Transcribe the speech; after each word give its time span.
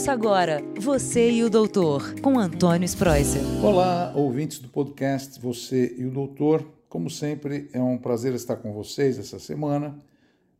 Ouça 0.00 0.12
agora 0.12 0.62
Você 0.78 1.30
e 1.30 1.44
o 1.44 1.50
Doutor, 1.50 2.18
com 2.22 2.38
Antônio 2.38 2.86
Spreuser. 2.86 3.42
Olá, 3.62 4.10
ouvintes 4.16 4.58
do 4.58 4.66
podcast 4.66 5.38
Você 5.38 5.94
e 5.98 6.06
o 6.06 6.10
Doutor. 6.10 6.66
Como 6.88 7.10
sempre, 7.10 7.68
é 7.74 7.82
um 7.82 7.98
prazer 7.98 8.32
estar 8.32 8.56
com 8.56 8.72
vocês 8.72 9.18
essa 9.18 9.38
semana 9.38 9.98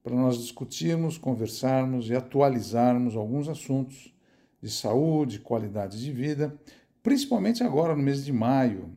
para 0.02 0.14
nós 0.14 0.36
discutirmos, 0.36 1.16
conversarmos 1.16 2.10
e 2.10 2.14
atualizarmos 2.14 3.16
alguns 3.16 3.48
assuntos 3.48 4.14
de 4.62 4.70
saúde, 4.70 5.38
qualidade 5.38 5.98
de 5.98 6.12
vida, 6.12 6.54
principalmente 7.02 7.62
agora 7.62 7.96
no 7.96 8.02
mês 8.02 8.22
de 8.22 8.34
maio. 8.34 8.90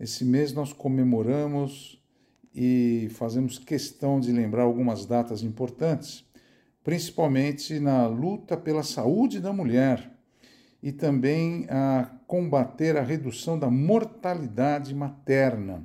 Esse 0.00 0.24
mês 0.24 0.54
nós 0.54 0.72
comemoramos 0.72 2.02
e 2.54 3.08
fazemos 3.10 3.58
questão 3.58 4.20
de 4.20 4.32
lembrar 4.32 4.62
algumas 4.62 5.04
datas 5.04 5.42
importantes 5.42 6.25
principalmente 6.86 7.80
na 7.80 8.06
luta 8.06 8.56
pela 8.56 8.84
saúde 8.84 9.40
da 9.40 9.52
mulher 9.52 10.08
e 10.80 10.92
também 10.92 11.66
a 11.68 12.08
combater 12.28 12.96
a 12.96 13.02
redução 13.02 13.58
da 13.58 13.68
mortalidade 13.68 14.94
materna. 14.94 15.84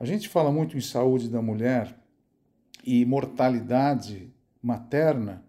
A 0.00 0.06
gente 0.06 0.30
fala 0.30 0.50
muito 0.50 0.78
em 0.78 0.80
saúde 0.80 1.28
da 1.28 1.42
mulher 1.42 1.94
e 2.82 3.04
mortalidade 3.04 4.32
materna 4.62 5.44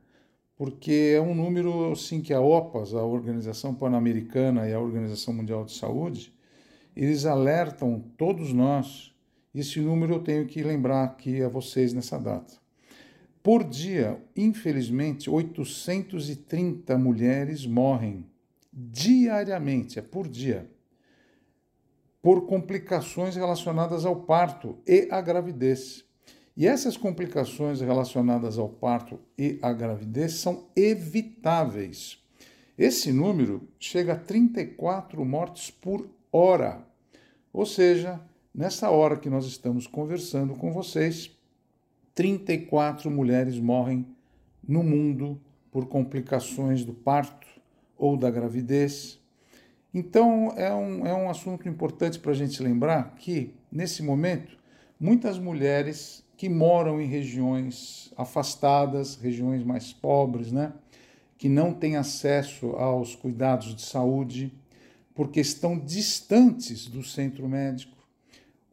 porque 0.57 1.13
é 1.15 1.21
um 1.21 1.33
número 1.33 1.93
assim 1.93 2.19
que 2.21 2.33
a 2.33 2.41
OPAS, 2.41 2.93
a 2.93 3.01
Organização 3.01 3.73
Pan-Americana 3.73 4.67
e 4.67 4.73
a 4.73 4.79
Organização 4.81 5.33
Mundial 5.33 5.63
de 5.63 5.71
Saúde, 5.71 6.33
eles 6.93 7.25
alertam 7.25 8.03
todos 8.17 8.51
nós. 8.51 9.15
Esse 9.53 9.79
número 9.79 10.15
eu 10.15 10.19
tenho 10.19 10.45
que 10.45 10.61
lembrar 10.61 11.05
aqui 11.05 11.41
a 11.41 11.47
vocês 11.47 11.93
nessa 11.93 12.19
data. 12.19 12.64
Por 13.45 13.63
dia, 13.63 14.19
infelizmente, 14.35 15.29
830 15.29 16.97
mulheres 16.97 17.63
morrem 17.63 18.25
diariamente, 18.73 19.99
é 19.99 20.01
por 20.01 20.27
dia, 20.27 20.67
por 22.23 22.47
complicações 22.47 23.35
relacionadas 23.35 24.03
ao 24.03 24.15
parto 24.15 24.79
e 24.87 25.07
à 25.11 25.21
gravidez. 25.21 26.03
E 26.57 26.65
essas 26.65 26.97
complicações 26.97 27.81
relacionadas 27.81 28.57
ao 28.57 28.67
parto 28.67 29.19
e 29.37 29.59
à 29.61 29.71
gravidez 29.71 30.33
são 30.33 30.65
evitáveis. 30.75 32.17
Esse 32.75 33.13
número 33.13 33.69
chega 33.77 34.13
a 34.13 34.19
34 34.19 35.23
mortes 35.23 35.69
por 35.69 36.09
hora. 36.31 36.83
Ou 37.53 37.67
seja, 37.67 38.19
nessa 38.51 38.89
hora 38.89 39.17
que 39.17 39.29
nós 39.29 39.45
estamos 39.45 39.85
conversando 39.85 40.55
com 40.55 40.73
vocês, 40.73 41.34
34 42.15 43.11
mulheres 43.11 43.59
morrem 43.59 44.07
no 44.65 44.81
mundo 44.81 45.39
por 45.69 45.85
complicações 45.85 46.85
do 46.85 46.93
parto 46.93 47.45
ou 47.97 48.15
da 48.15 48.31
gravidez. 48.31 49.19
Então, 49.93 50.53
é 50.55 50.73
um, 50.73 51.05
é 51.05 51.13
um 51.13 51.29
assunto 51.29 51.67
importante 51.67 52.17
para 52.17 52.31
a 52.31 52.35
gente 52.35 52.63
lembrar 52.63 53.15
que, 53.15 53.53
nesse 53.69 54.01
momento, 54.01 54.57
muitas 54.97 55.37
mulheres 55.37 56.23
que 56.37 56.47
moram 56.47 57.01
em 57.01 57.05
regiões 57.05 58.13
afastadas, 58.15 59.15
regiões 59.15 59.63
mais 59.63 59.91
pobres, 59.91 60.51
né, 60.51 60.73
que 61.37 61.49
não 61.49 61.73
têm 61.73 61.97
acesso 61.97 62.67
aos 62.77 63.13
cuidados 63.13 63.75
de 63.75 63.81
saúde, 63.81 64.53
porque 65.13 65.41
estão 65.41 65.77
distantes 65.77 66.87
do 66.87 67.03
centro 67.03 67.47
médico, 67.47 67.95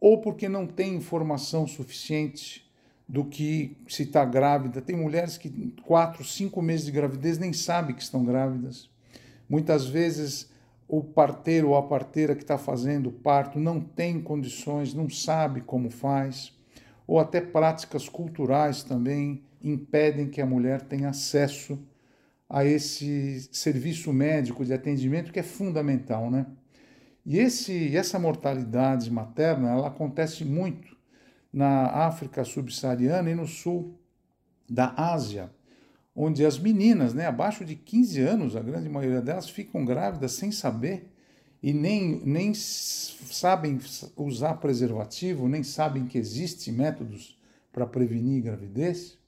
ou 0.00 0.20
porque 0.20 0.48
não 0.48 0.66
têm 0.66 0.94
informação 0.94 1.66
suficiente 1.66 2.61
do 3.12 3.26
que 3.26 3.76
se 3.86 4.04
está 4.04 4.24
grávida. 4.24 4.80
Tem 4.80 4.96
mulheres 4.96 5.36
que 5.36 5.50
quatro, 5.82 6.24
cinco 6.24 6.62
meses 6.62 6.86
de 6.86 6.92
gravidez 6.92 7.36
nem 7.36 7.52
sabem 7.52 7.94
que 7.94 8.00
estão 8.00 8.24
grávidas. 8.24 8.88
Muitas 9.46 9.86
vezes 9.86 10.50
o 10.88 11.04
parteiro 11.04 11.68
ou 11.68 11.76
a 11.76 11.82
parteira 11.82 12.34
que 12.34 12.40
está 12.40 12.56
fazendo 12.56 13.10
o 13.10 13.12
parto 13.12 13.60
não 13.60 13.82
tem 13.82 14.18
condições, 14.18 14.94
não 14.94 15.10
sabe 15.10 15.60
como 15.60 15.90
faz, 15.90 16.58
ou 17.06 17.20
até 17.20 17.38
práticas 17.38 18.08
culturais 18.08 18.82
também 18.82 19.42
impedem 19.62 20.30
que 20.30 20.40
a 20.40 20.46
mulher 20.46 20.80
tenha 20.80 21.10
acesso 21.10 21.78
a 22.48 22.64
esse 22.64 23.46
serviço 23.52 24.10
médico 24.10 24.64
de 24.64 24.72
atendimento 24.72 25.30
que 25.30 25.40
é 25.40 25.42
fundamental, 25.42 26.30
né? 26.30 26.46
E 27.26 27.38
esse, 27.38 27.94
essa 27.94 28.18
mortalidade 28.18 29.10
materna, 29.10 29.70
ela 29.70 29.88
acontece 29.88 30.46
muito 30.46 30.96
na 31.52 31.86
África 31.86 32.44
subsaariana 32.44 33.30
e 33.30 33.34
no 33.34 33.46
sul 33.46 33.98
da 34.68 34.94
Ásia, 34.96 35.50
onde 36.14 36.44
as 36.44 36.58
meninas, 36.58 37.12
né, 37.12 37.26
abaixo 37.26 37.64
de 37.64 37.74
15 37.74 38.20
anos, 38.20 38.56
a 38.56 38.60
grande 38.60 38.88
maioria 38.88 39.20
delas 39.20 39.50
ficam 39.50 39.84
grávidas 39.84 40.32
sem 40.32 40.50
saber 40.50 41.12
e 41.62 41.72
nem, 41.72 42.20
nem 42.24 42.52
sabem 42.54 43.78
usar 44.16 44.54
preservativo, 44.54 45.48
nem 45.48 45.62
sabem 45.62 46.06
que 46.06 46.18
existem 46.18 46.72
métodos 46.72 47.38
para 47.72 47.86
prevenir 47.86 48.42
gravidez. 48.42 49.18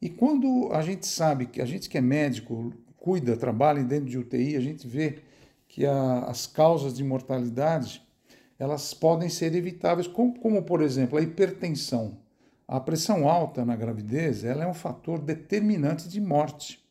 E 0.00 0.08
quando 0.08 0.70
a 0.72 0.82
gente 0.82 1.06
sabe 1.06 1.46
que 1.46 1.60
a 1.60 1.64
gente 1.64 1.88
que 1.88 1.98
é 1.98 2.00
médico, 2.00 2.72
cuida, 2.96 3.36
trabalha 3.36 3.82
dentro 3.82 4.06
de 4.06 4.18
UTI, 4.18 4.56
a 4.56 4.60
gente 4.60 4.86
vê 4.86 5.18
que 5.68 5.84
a, 5.84 6.20
as 6.20 6.46
causas 6.46 6.94
de 6.94 7.02
mortalidade 7.02 8.05
elas 8.58 8.94
podem 8.94 9.28
ser 9.28 9.54
evitáveis, 9.54 10.06
como, 10.06 10.38
como, 10.38 10.62
por 10.62 10.82
exemplo 10.82 11.18
a 11.18 11.22
hipertensão. 11.22 12.18
A 12.66 12.80
pressão 12.80 13.28
alta 13.28 13.64
na 13.64 13.76
gravidez 13.76 14.44
ela 14.44 14.64
é 14.64 14.66
um 14.66 14.74
fator 14.74 15.20
determinante 15.20 16.08
de 16.08 16.20
morte. 16.20 16.84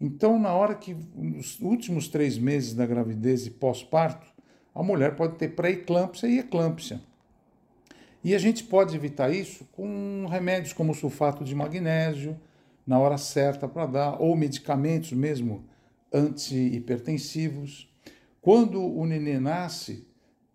Então, 0.00 0.38
na 0.38 0.52
hora 0.52 0.74
que 0.74 0.96
nos 1.14 1.58
últimos 1.60 2.08
três 2.08 2.38
meses 2.38 2.74
da 2.74 2.86
gravidez 2.86 3.46
e 3.46 3.50
pós-parto, 3.50 4.26
a 4.74 4.82
mulher 4.82 5.16
pode 5.16 5.36
ter 5.36 5.48
pré-eclâmpsia 5.56 6.28
e 6.28 6.38
eclâmpsia. 6.38 7.00
E 8.22 8.34
a 8.34 8.38
gente 8.38 8.64
pode 8.64 8.94
evitar 8.94 9.32
isso 9.32 9.64
com 9.72 10.26
remédios 10.28 10.72
como 10.72 10.94
sulfato 10.94 11.44
de 11.44 11.54
magnésio, 11.54 12.38
na 12.86 12.98
hora 12.98 13.18
certa 13.18 13.68
para 13.68 13.86
dar, 13.86 14.22
ou 14.22 14.36
medicamentos 14.36 15.12
mesmo 15.12 15.64
antihipertensivos. 16.12 17.88
Quando 18.40 18.82
o 18.82 19.04
nenê 19.04 19.38
nasce, 19.38 20.06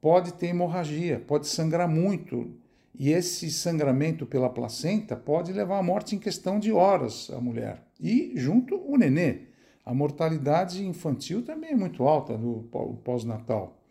pode 0.03 0.33
ter 0.33 0.47
hemorragia, 0.47 1.23
pode 1.25 1.47
sangrar 1.47 1.87
muito. 1.87 2.51
E 2.93 3.09
esse 3.09 3.49
sangramento 3.49 4.25
pela 4.25 4.49
placenta 4.49 5.15
pode 5.15 5.53
levar 5.53 5.79
à 5.79 5.81
morte 5.81 6.13
em 6.13 6.19
questão 6.19 6.59
de 6.59 6.73
horas 6.73 7.31
a 7.31 7.39
mulher. 7.39 7.81
E 8.01 8.33
junto 8.35 8.75
o 8.75 8.97
nenê. 8.97 9.43
A 9.85 9.93
mortalidade 9.93 10.85
infantil 10.85 11.41
também 11.41 11.71
é 11.71 11.75
muito 11.77 12.03
alta 12.03 12.37
no 12.37 12.63
pós-natal. 13.05 13.81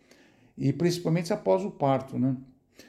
E 0.56 0.70
principalmente 0.70 1.32
após 1.32 1.64
o 1.64 1.70
parto, 1.70 2.18
né? 2.18 2.36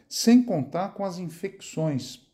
Sem 0.09 0.43
contar 0.43 0.89
com 0.89 1.05
as 1.05 1.17
infecções. 1.17 2.27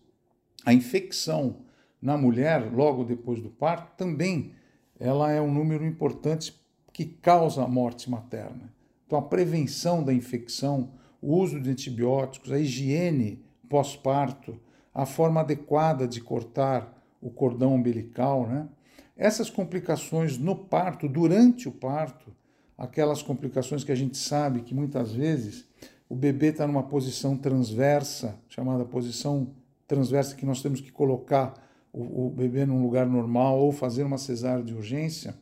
A 0.66 0.74
infecção 0.74 1.58
na 2.02 2.18
mulher 2.18 2.74
logo 2.74 3.04
depois 3.04 3.40
do 3.40 3.52
parto 3.52 3.96
também 3.96 4.54
ela 5.00 5.32
é 5.32 5.40
um 5.40 5.54
número 5.54 5.86
importante 5.86 6.60
que 6.92 7.06
causa 7.06 7.64
a 7.64 7.68
morte 7.68 8.10
materna. 8.10 8.79
Então, 9.10 9.18
a 9.18 9.24
prevenção 9.24 10.04
da 10.04 10.14
infecção, 10.14 10.92
o 11.20 11.36
uso 11.36 11.60
de 11.60 11.72
antibióticos, 11.72 12.52
a 12.52 12.60
higiene 12.60 13.44
pós-parto, 13.68 14.60
a 14.94 15.04
forma 15.04 15.42
adequada 15.42 16.08
de 16.08 16.22
cortar 16.22 16.96
o 17.20 17.32
cordão 17.32 17.74
umbilical, 17.74 18.46
né? 18.46 18.70
Essas 19.18 19.50
complicações 19.50 20.38
no 20.38 20.56
parto, 20.56 21.10
durante 21.10 21.68
o 21.68 21.72
parto, 21.72 22.32
aquelas 22.78 23.24
complicações 23.24 23.84
que 23.84 23.92
a 23.92 23.96
gente 23.96 24.16
sabe 24.16 24.62
que 24.62 24.76
muitas 24.76 25.12
vezes 25.12 25.68
o 26.08 26.16
bebê 26.16 26.50
está 26.50 26.68
numa 26.68 26.84
posição 26.84 27.36
transversa, 27.36 28.40
chamada 28.48 28.86
posição 28.86 29.56
transversa, 29.88 30.36
que 30.36 30.46
nós 30.46 30.62
temos 30.62 30.82
que 30.82 30.92
colocar 30.92 31.56
o, 31.92 32.28
o 32.28 32.30
bebê 32.30 32.64
num 32.64 32.84
lugar 32.84 33.08
normal 33.08 33.58
ou 33.58 33.72
fazer 33.72 34.04
uma 34.04 34.20
cesárea 34.20 34.64
de 34.64 34.76
urgência, 34.76 35.34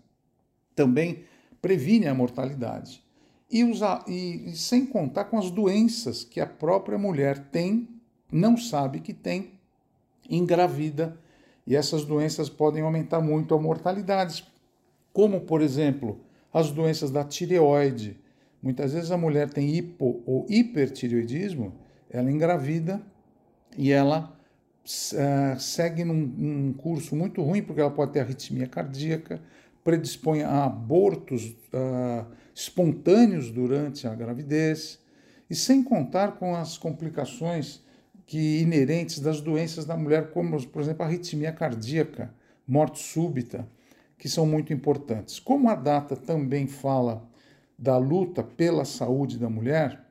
também 0.73 1.25
previne 1.61 2.07
a 2.07 2.13
mortalidade 2.13 3.05
e, 3.49 3.63
usar, 3.63 4.03
e, 4.07 4.51
sem 4.55 4.85
contar 4.85 5.25
com 5.25 5.37
as 5.37 5.49
doenças 5.49 6.23
que 6.23 6.39
a 6.39 6.45
própria 6.45 6.97
mulher 6.97 7.39
tem, 7.51 7.87
não 8.31 8.57
sabe 8.57 8.99
que 8.99 9.13
tem, 9.13 9.51
engravida, 10.29 11.17
e 11.65 11.75
essas 11.75 12.05
doenças 12.05 12.49
podem 12.49 12.83
aumentar 12.83 13.21
muito 13.21 13.53
a 13.53 13.59
mortalidade, 13.59 14.45
como, 15.13 15.41
por 15.41 15.61
exemplo, 15.61 16.19
as 16.53 16.71
doenças 16.71 17.11
da 17.11 17.23
tireoide. 17.23 18.17
Muitas 18.61 18.93
vezes 18.93 19.11
a 19.11 19.17
mulher 19.17 19.49
tem 19.49 19.75
hipo 19.75 20.21
ou 20.25 20.45
hipertireoidismo, 20.49 21.73
ela 22.09 22.31
engravida 22.31 23.01
e 23.77 23.91
ela 23.91 24.37
uh, 24.83 25.59
segue 25.59 26.03
num, 26.03 26.13
num, 26.13 26.73
curso 26.73 27.15
muito 27.15 27.41
ruim, 27.41 27.61
porque 27.61 27.81
ela 27.81 27.91
pode 27.91 28.13
ter 28.13 28.21
arritmia 28.21 28.67
cardíaca, 28.67 29.41
predispõe 29.87 30.43
a 30.43 30.65
abortos 30.65 31.55
uh, 31.71 32.25
espontâneos 32.53 33.49
durante 33.49 34.05
a 34.05 34.13
gravidez, 34.13 34.99
e 35.49 35.55
sem 35.55 35.81
contar 35.81 36.33
com 36.33 36.53
as 36.53 36.77
complicações 36.77 37.81
que 38.25 38.59
inerentes 38.59 39.21
das 39.21 39.39
doenças 39.39 39.85
da 39.85 39.95
mulher, 39.95 40.31
como, 40.31 40.61
por 40.67 40.81
exemplo, 40.81 41.03
a 41.03 41.05
arritmia 41.05 41.53
cardíaca, 41.53 42.33
morte 42.67 42.99
súbita. 42.99 43.65
que 44.17 44.27
são 44.27 44.45
muito 44.45 44.73
importantes. 44.73 45.39
Como 45.39 45.69
a 45.69 45.75
data 45.75 46.17
também 46.17 46.67
fala 46.67 47.25
da 47.77 47.97
luta 47.97 48.43
pela 48.43 48.83
saúde 48.83 49.37
da 49.37 49.49
mulher, 49.49 50.05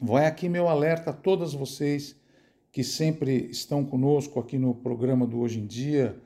vai 0.00 0.26
aqui 0.26 0.48
meu 0.48 0.66
alerta 0.66 1.10
a 1.10 1.12
todas 1.12 1.54
vocês 1.54 2.16
que 2.72 2.82
sempre 2.82 3.48
estão 3.52 3.84
conosco 3.84 4.40
aqui 4.40 4.58
no 4.58 4.74
programa 4.74 5.28
do 5.28 5.38
Hoje 5.38 5.60
em 5.60 5.66
Dia, 5.66 6.16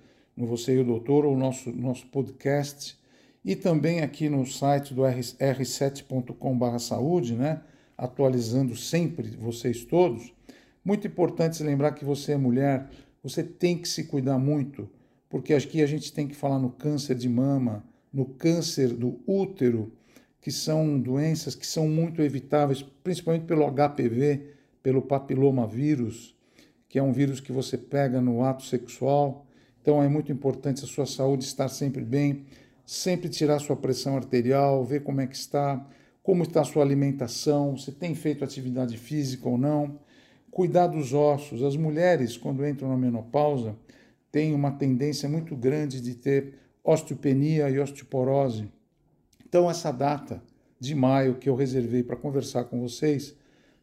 no 0.41 0.47
Você 0.47 0.75
e 0.75 0.79
o 0.79 0.85
Doutor, 0.85 1.27
ou 1.27 1.37
nosso, 1.37 1.71
nosso 1.71 2.07
podcast, 2.07 2.99
e 3.45 3.55
também 3.55 4.01
aqui 4.01 4.31
no 4.31 4.47
site 4.47 4.95
do 4.95 5.03
r7.com/saúde, 5.03 7.35
né? 7.35 7.61
atualizando 7.97 8.75
sempre 8.75 9.29
vocês 9.37 9.85
todos. 9.85 10.33
Muito 10.83 11.07
importante 11.07 11.63
lembrar 11.63 11.93
que 11.93 12.03
você 12.03 12.33
é 12.33 12.39
mulher, 12.39 12.89
você 13.23 13.43
tem 13.43 13.77
que 13.77 13.87
se 13.87 14.05
cuidar 14.05 14.39
muito, 14.39 14.89
porque 15.29 15.53
aqui 15.53 15.83
a 15.83 15.87
gente 15.87 16.11
tem 16.11 16.27
que 16.27 16.35
falar 16.35 16.59
no 16.59 16.71
câncer 16.71 17.15
de 17.15 17.29
mama, 17.29 17.85
no 18.11 18.25
câncer 18.25 18.95
do 18.95 19.21
útero, 19.27 19.93
que 20.41 20.51
são 20.51 20.99
doenças 20.99 21.55
que 21.55 21.67
são 21.67 21.87
muito 21.87 22.23
evitáveis, 22.23 22.81
principalmente 23.05 23.45
pelo 23.45 23.71
HPV, 23.71 24.55
pelo 24.83 25.03
papilomavírus, 25.03 26.35
que 26.89 26.99
é 26.99 27.03
um 27.03 27.13
vírus 27.13 27.39
que 27.39 27.53
você 27.53 27.77
pega 27.77 28.23
no 28.23 28.43
ato 28.43 28.65
sexual. 28.65 29.45
Então 29.82 30.03
é 30.03 30.09
muito 30.09 30.31
importante 30.31 30.85
a 30.85 30.87
sua 30.87 31.06
saúde 31.06 31.44
estar 31.44 31.69
sempre 31.69 32.05
bem, 32.05 32.44
sempre 32.85 33.29
tirar 33.29 33.59
sua 33.61 33.77
pressão 33.77 34.17
arterial, 34.17 34.85
ver 34.85 35.03
como 35.03 35.21
é 35.21 35.27
que 35.27 35.37
está, 35.37 35.87
como 36.23 36.43
está 36.43 36.61
a 36.61 36.65
sua 36.65 36.82
alimentação, 36.82 37.77
se 37.77 37.93
tem 37.93 38.15
feito 38.15 38.44
atividade 38.44 38.97
física 38.97 39.49
ou 39.49 39.56
não, 39.56 39.99
cuidar 40.50 40.88
dos 40.88 41.12
ossos. 41.12 41.62
As 41.62 41.77
mulheres, 41.77 42.37
quando 42.37 42.67
entram 42.67 42.88
na 42.88 42.97
menopausa, 42.97 43.77
têm 44.31 44.55
uma 44.55 44.73
tendência 44.73 45.29
muito 45.29 45.56
grande 45.56 46.00
de 46.00 46.15
ter 46.15 46.55
osteopenia 46.85 47.71
e 47.71 47.79
osteoporose. 47.79 48.71
Então, 49.47 49.71
essa 49.71 49.91
data 49.91 50.43
de 50.79 50.94
maio 50.94 51.35
que 51.35 51.49
eu 51.49 51.55
reservei 51.55 52.03
para 52.03 52.17
conversar 52.17 52.65
com 52.65 52.81
vocês 52.81 53.35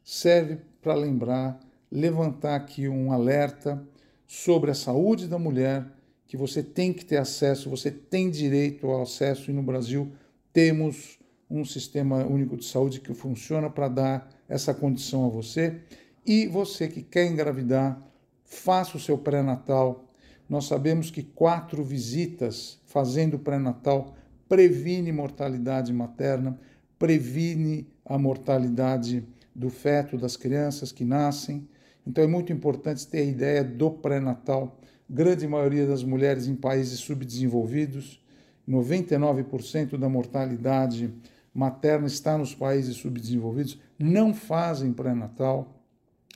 serve 0.03 0.59
para 0.81 0.93
lembrar, 0.95 1.59
levantar 1.91 2.55
aqui 2.55 2.87
um 2.87 3.11
alerta 3.11 3.81
sobre 4.27 4.69
a 4.69 4.75
saúde 4.75 5.27
da 5.27 5.39
mulher, 5.39 5.85
que 6.27 6.35
você 6.35 6.61
tem 6.61 6.91
que 6.91 7.05
ter 7.05 7.17
acesso, 7.17 7.69
você 7.69 7.89
tem 7.89 8.29
direito 8.29 8.85
ao 8.87 9.01
acesso, 9.01 9.49
e 9.49 9.53
no 9.53 9.63
Brasil 9.63 10.11
temos 10.51 11.17
um 11.49 11.63
sistema 11.63 12.25
único 12.25 12.57
de 12.57 12.65
saúde 12.65 12.99
que 12.99 13.13
funciona 13.13 13.69
para 13.69 13.87
dar 13.87 14.29
essa 14.49 14.73
condição 14.73 15.25
a 15.25 15.29
você. 15.29 15.79
E 16.25 16.45
você 16.45 16.89
que 16.89 17.01
quer 17.01 17.25
engravidar, 17.25 18.05
faça 18.43 18.97
o 18.97 18.99
seu 18.99 19.17
pré-natal. 19.17 20.11
Nós 20.49 20.65
sabemos 20.65 21.09
que 21.09 21.23
quatro 21.23 21.83
visitas 21.83 22.79
fazendo 22.85 23.39
pré-natal 23.39 24.15
previne 24.49 25.11
mortalidade 25.11 25.93
materna, 25.93 26.59
previne 26.99 27.87
a 28.05 28.17
mortalidade 28.17 29.25
do 29.53 29.69
feto, 29.69 30.17
das 30.17 30.35
crianças 30.35 30.91
que 30.91 31.03
nascem. 31.03 31.67
Então 32.07 32.23
é 32.23 32.27
muito 32.27 32.53
importante 32.53 33.05
ter 33.05 33.19
a 33.19 33.25
ideia 33.25 33.63
do 33.65 33.91
pré-natal. 33.91 34.79
Grande 35.09 35.45
maioria 35.45 35.85
das 35.85 36.05
mulheres 36.05 36.47
em 36.47 36.55
países 36.55 37.01
subdesenvolvidos, 37.01 38.23
99% 38.67 39.97
da 39.97 40.07
mortalidade 40.07 41.13
materna 41.53 42.07
está 42.07 42.37
nos 42.37 42.55
países 42.55 42.95
subdesenvolvidos, 42.95 43.77
não 43.99 44.33
fazem 44.33 44.93
pré-natal, 44.93 45.83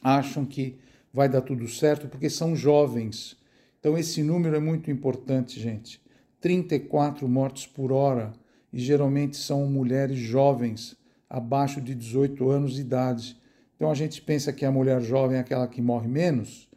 acham 0.03 0.45
que 0.45 0.77
vai 1.13 1.29
dar 1.29 1.41
tudo 1.41 1.65
certo 1.69 2.09
porque 2.09 2.29
são 2.29 2.53
jovens. 2.53 3.38
Então 3.79 3.97
esse 3.97 4.21
número 4.21 4.57
é 4.57 4.59
muito 4.59 4.91
importante, 4.91 5.57
gente. 5.57 6.01
34 6.41 7.25
mortes 7.29 7.65
por 7.65 7.94
hora 7.94 8.33
e 8.74 8.79
geralmente 8.79 9.38
são 9.38 9.67
mulheres 9.67 10.17
jovens, 10.17 10.97
abaixo 11.29 11.79
de 11.79 11.95
18 11.95 12.50
anos 12.50 12.74
de 12.74 12.81
idade. 12.81 13.38
Então 13.81 13.89
a 13.89 13.95
gente 13.95 14.21
pensa 14.21 14.53
que 14.53 14.63
a 14.63 14.71
mulher 14.71 15.01
jovem 15.01 15.37
é 15.37 15.39
aquela 15.39 15.67
que 15.67 15.81
morre 15.81 16.07
menos. 16.07 16.69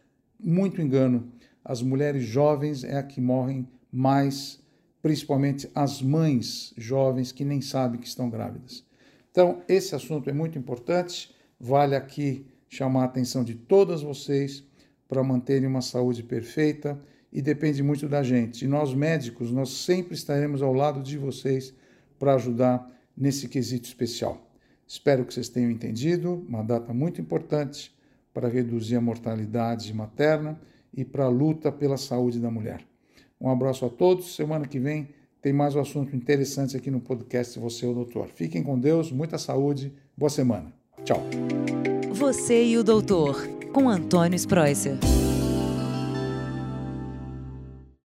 Muito 0.43 0.81
engano. 0.81 1.31
As 1.63 1.83
mulheres 1.83 2.23
jovens 2.23 2.83
é 2.83 2.97
a 2.97 3.03
que 3.03 3.21
morrem 3.21 3.69
mais, 3.93 4.59
principalmente 5.03 5.71
as 5.75 6.01
mães 6.01 6.73
jovens 6.79 7.31
que 7.31 7.45
nem 7.45 7.61
sabem 7.61 8.01
que 8.01 8.09
estão 8.09 8.31
grávidas. 8.31 8.83
Então, 9.31 9.61
esse 9.69 9.95
assunto 9.95 10.31
é 10.31 10.33
muito 10.33 10.59
importante. 10.59 11.31
Vale 11.61 11.95
aqui 11.95 12.47
chamar 12.71 13.03
a 13.03 13.05
atenção 13.05 13.45
de 13.45 13.55
todas 13.55 14.01
vocês 14.01 14.65
para 15.07 15.23
manterem 15.23 15.69
uma 15.69 15.83
saúde 15.83 16.23
perfeita 16.23 16.99
e 17.31 17.43
depende 17.43 17.83
muito 17.83 18.09
da 18.09 18.23
gente. 18.23 18.65
E 18.65 18.67
nós 18.67 18.95
médicos, 18.95 19.53
nós 19.53 19.69
sempre 19.69 20.15
estaremos 20.15 20.63
ao 20.63 20.73
lado 20.73 21.03
de 21.03 21.19
vocês 21.19 21.75
para 22.19 22.33
ajudar 22.37 22.91
nesse 23.15 23.47
quesito 23.47 23.87
especial. 23.87 24.44
Espero 24.87 25.25
que 25.25 25.33
vocês 25.33 25.49
tenham 25.49 25.71
entendido, 25.71 26.45
uma 26.49 26.63
data 26.63 26.93
muito 26.93 27.21
importante 27.21 27.95
para 28.33 28.49
reduzir 28.49 28.97
a 28.97 29.01
mortalidade 29.01 29.93
materna 29.95 30.61
e 30.93 31.05
para 31.05 31.25
a 31.25 31.29
luta 31.29 31.73
pela 31.73 31.97
saúde 31.97 32.39
da 32.39 32.51
mulher. 32.51 32.85
Um 33.41 33.51
abraço 33.51 33.85
a 33.85 33.89
todos. 33.89 34.35
Semana 34.35 34.67
que 34.67 34.79
vem 34.79 35.09
tem 35.43 35.53
mais 35.53 35.75
um 35.75 35.81
assunto 35.81 36.17
interessante 36.17 36.77
aqui 36.77 36.91
no 36.91 37.01
podcast 37.01 37.59
Você, 37.59 37.87
o 37.87 37.93
Doutor. 37.93 38.29
Fiquem 38.29 38.63
com 38.63 38.79
Deus, 38.79 39.13
muita 39.13 39.39
saúde, 39.39 39.93
boa 40.17 40.31
semana. 40.31 40.73
Tchau. 41.05 41.23
Você 42.13 42.65
e 42.65 42.79
o 42.79 42.85
Doutor, 42.85 43.47
com 43.73 43.89
Antônio 43.89 44.37
Spreuser. 44.37 44.97